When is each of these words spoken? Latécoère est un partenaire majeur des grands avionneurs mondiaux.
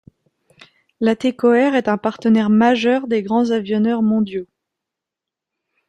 Latécoère 0.99 1.75
est 1.75 1.87
un 1.87 1.99
partenaire 1.99 2.49
majeur 2.49 3.05
des 3.05 3.21
grands 3.21 3.51
avionneurs 3.51 4.01
mondiaux. 4.01 4.47